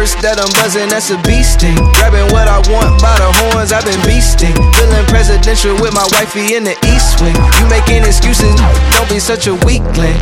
[0.00, 1.76] I'm buzzing, that's a beasting.
[2.00, 4.56] Grabbing what I want by the horns, I've been beasting.
[4.80, 7.36] Feeling presidential with my wifey in the east wing.
[7.36, 8.56] You making excuses,
[8.96, 10.16] don't be such a weakling.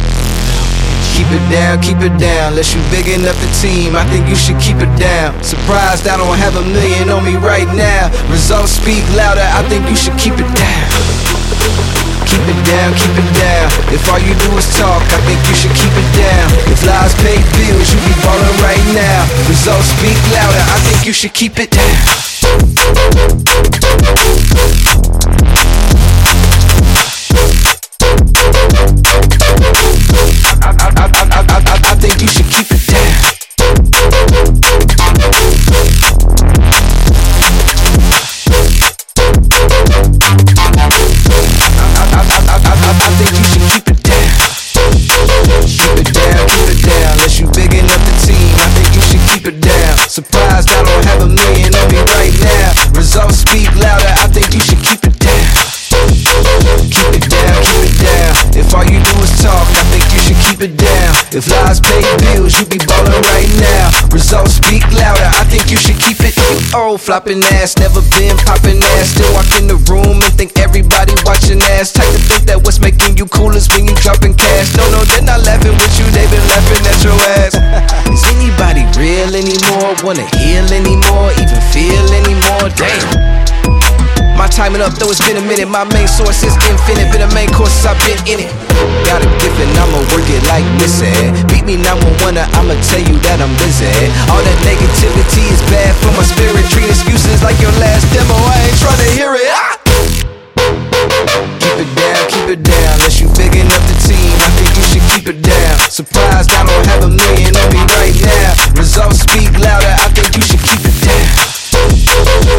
[1.15, 2.59] Keep it down, keep it down.
[2.59, 5.31] Unless you big enough the team, I think you should keep it down.
[5.47, 8.11] Surprised I don't have a million on me right now.
[8.35, 10.68] Results speak louder, I think you should keep it down.
[12.39, 13.67] Keep it down, keep it down.
[13.91, 16.47] If all you do is talk, I think you should keep it down.
[16.71, 19.27] If lies pay bills, you be ballin' right now.
[19.49, 21.99] Results speak louder, I think you should keep it down.
[60.59, 61.15] Keep it down.
[61.31, 63.91] If lies pay bills, you be ballin' right now.
[64.11, 66.35] Results speak louder, I think you should keep it.
[66.75, 69.15] Old flopping ass, never been popping ass.
[69.15, 71.93] Still walk in the room and think everybody watching ass.
[71.93, 74.75] Type to think that what's making you cool is when you dropping cash.
[74.75, 77.55] No, no, they're not laughing with you, they been laughing at your ass.
[78.15, 79.95] is anybody real anymore?
[80.03, 81.31] Wanna heal anymore?
[81.39, 82.67] Even feel anymore?
[82.75, 83.39] Damn.
[84.39, 85.67] My timing up, though it's been a minute.
[85.67, 87.11] My main source is infinite.
[87.11, 88.51] Been a main course, I've been in it.
[89.03, 89.98] Got a gift and I'ma work
[92.29, 93.89] 911, I'ma tell you that I'm busy.
[94.29, 96.61] All that negativity is bad for my spirit.
[96.69, 98.37] Treat excuses like your last demo.
[98.37, 99.49] I ain't trying to hear it.
[99.49, 99.81] Ah!
[101.57, 102.93] Keep it down, keep it down.
[103.01, 105.77] Unless you big enough the team, I think you should keep it down.
[105.89, 108.77] Surprised I don't have a million on me right now.
[108.77, 111.49] Results speak louder, I think you should keep it down.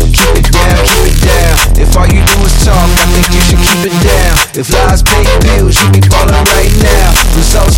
[0.09, 1.55] Keep it down, keep it down.
[1.77, 4.33] If all you do is talk, I think you should keep it down.
[4.55, 7.13] If lies pay bills, you be ballin' right now.
[7.35, 7.77] Results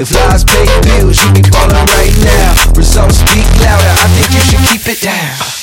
[0.00, 2.72] If lies pay bills, you be ballin' right now.
[2.76, 5.57] Results speak louder, I think you should keep it down.